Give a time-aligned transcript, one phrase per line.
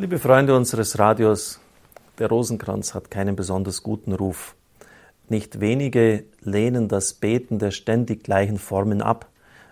[0.00, 1.60] Liebe Freunde unseres Radios,
[2.18, 4.54] der Rosenkranz hat keinen besonders guten Ruf.
[5.28, 9.28] Nicht wenige lehnen das Beten der ständig gleichen Formen ab,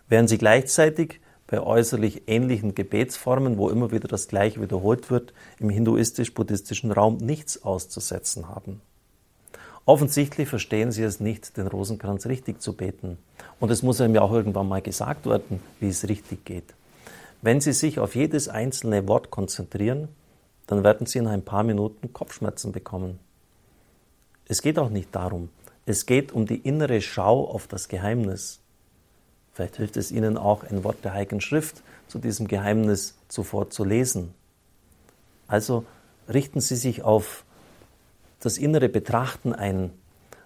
[0.07, 5.71] während sie gleichzeitig bei äußerlich ähnlichen Gebetsformen, wo immer wieder das Gleiche wiederholt wird, im
[5.71, 8.83] hinduistisch-buddhistischen Raum nichts auszusetzen haben.
[9.87, 13.17] Offensichtlich verstehen sie es nicht, den Rosenkranz richtig zu beten.
[13.61, 16.75] Und es muss einem ja auch irgendwann mal gesagt werden, wie es richtig geht.
[17.41, 20.09] Wenn Sie sich auf jedes einzelne Wort konzentrieren,
[20.69, 23.19] dann werden Sie in ein paar Minuten Kopfschmerzen bekommen.
[24.47, 25.49] Es geht auch nicht darum.
[25.87, 28.61] Es geht um die innere Schau auf das Geheimnis.
[29.55, 33.83] Vielleicht hilft es Ihnen auch, ein Wort der Heiligen Schrift zu diesem Geheimnis zuvor zu
[33.83, 34.35] lesen.
[35.49, 35.85] Also
[36.29, 37.45] richten Sie sich auf
[38.41, 39.91] das innere Betrachten ein.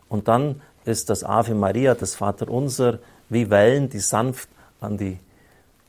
[0.08, 4.48] Und dann ist das Ave Maria, das Vaterunser, wie Wellen, die sanft
[4.80, 5.18] an die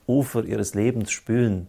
[0.07, 1.67] Ufer ihres Lebens spülen.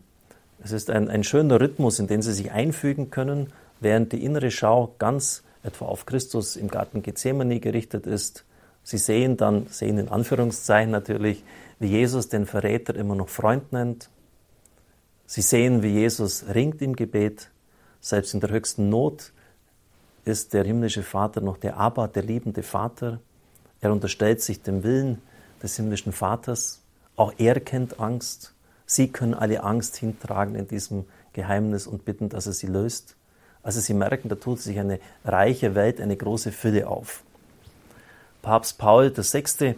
[0.64, 4.50] Es ist ein, ein schöner Rhythmus, in den sie sich einfügen können, während die innere
[4.50, 8.44] Schau ganz etwa auf Christus im Garten Gethsemane gerichtet ist.
[8.82, 11.44] Sie sehen dann, sehen in Anführungszeichen natürlich,
[11.80, 14.08] wie Jesus den Verräter immer noch Freund nennt.
[15.26, 17.50] Sie sehen, wie Jesus ringt im Gebet.
[18.00, 19.32] Selbst in der höchsten Not
[20.24, 23.20] ist der himmlische Vater noch der Abba, der liebende Vater.
[23.82, 25.20] Er unterstellt sich dem Willen
[25.62, 26.80] des himmlischen Vaters.
[27.16, 28.54] Auch er kennt Angst.
[28.86, 33.16] Sie können alle Angst hintragen in diesem Geheimnis und bitten, dass er sie löst.
[33.62, 37.24] Also Sie merken, da tut sich eine reiche Welt, eine große Fülle auf.
[38.42, 39.74] Papst Paul VI.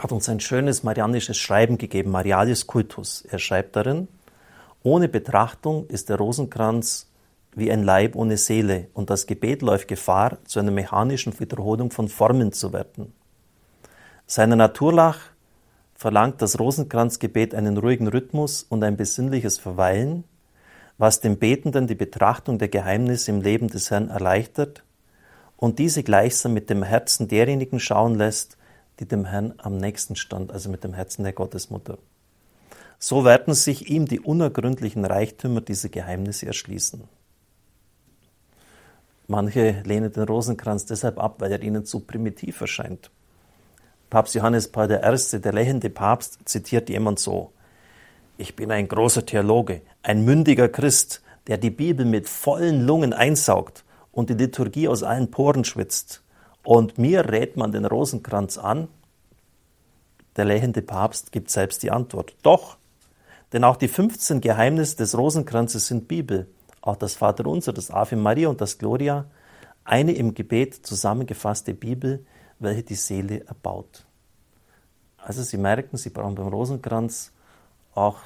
[0.00, 3.24] hat uns ein schönes marianisches Schreiben gegeben, Marialis Cultus.
[3.28, 4.06] Er schreibt darin,
[4.84, 7.08] ohne Betrachtung ist der Rosenkranz
[7.56, 12.08] wie ein Leib ohne Seele und das Gebet läuft Gefahr, zu einer mechanischen Wiederholung von
[12.08, 13.12] Formen zu werden.
[14.26, 15.18] Seiner Natur nach
[15.98, 20.22] verlangt das Rosenkranzgebet einen ruhigen Rhythmus und ein besinnliches Verweilen,
[20.96, 24.84] was dem Betenden die Betrachtung der Geheimnisse im Leben des Herrn erleichtert
[25.56, 28.56] und diese gleichsam mit dem Herzen derjenigen schauen lässt,
[29.00, 31.98] die dem Herrn am nächsten stand, also mit dem Herzen der Gottesmutter.
[33.00, 37.04] So werden sich ihm die unergründlichen Reichtümer dieser Geheimnisse erschließen.
[39.26, 43.10] Manche lehnen den Rosenkranz deshalb ab, weil er ihnen zu primitiv erscheint.
[44.10, 47.52] Papst Johannes Paul I., der lächelnde Papst, zitiert jemand so:
[48.36, 53.84] Ich bin ein großer Theologe, ein mündiger Christ, der die Bibel mit vollen Lungen einsaugt
[54.12, 56.22] und die Liturgie aus allen Poren schwitzt.
[56.64, 58.88] Und mir rät man den Rosenkranz an.
[60.36, 62.34] Der lächelnde Papst gibt selbst die Antwort.
[62.42, 62.76] Doch,
[63.52, 66.48] denn auch die 15 Geheimnisse des Rosenkranzes sind Bibel,
[66.80, 69.24] auch das Vaterunser, das Ave Maria und das Gloria,
[69.84, 72.24] eine im Gebet zusammengefasste Bibel,
[72.58, 74.04] welche die Seele erbaut.
[75.16, 77.32] Also Sie merken, Sie brauchen beim Rosenkranz
[77.94, 78.18] auch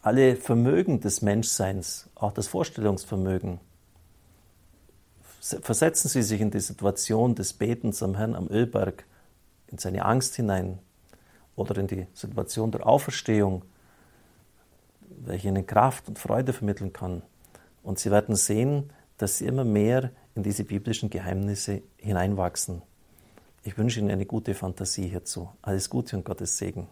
[0.00, 3.60] alle Vermögen des Menschseins, auch das Vorstellungsvermögen.
[5.40, 9.04] Versetzen Sie sich in die Situation des Betens am Herrn am Ölberg,
[9.68, 10.78] in seine Angst hinein
[11.56, 13.64] oder in die Situation der Auferstehung,
[15.08, 17.22] welche Ihnen Kraft und Freude vermitteln kann.
[17.82, 22.82] Und Sie werden sehen, dass Sie immer mehr in diese biblischen Geheimnisse hineinwachsen.
[23.64, 25.50] Ich wünsche Ihnen eine gute Fantasie hierzu.
[25.62, 26.88] Alles Gute und Gottes Segen.